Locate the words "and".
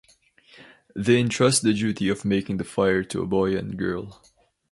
3.55-3.77